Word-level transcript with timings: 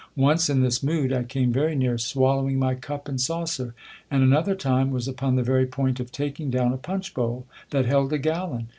Once, 0.15 0.49
in 0.49 0.61
this 0.63 0.81
mood, 0.81 1.13
I 1.13 1.21
came 1.21 1.53
very 1.53 1.75
near 1.75 1.95
swallowing 1.99 2.57
my 2.57 2.73
cup 2.73 3.07
and 3.07 3.21
saucer; 3.21 3.75
and 4.09 4.23
another 4.23 4.55
time, 4.55 4.89
was 4.89 5.07
upon 5.07 5.35
the 5.35 5.43
very 5.43 5.67
point 5.67 5.99
of 5.99 6.11
taking 6.11 6.49
down 6.49 6.73
a 6.73 6.77
punch 6.77 7.13
bowl, 7.13 7.45
that 7.69 7.85
held 7.85 8.11
a 8.11 8.17
gallon. 8.17 8.69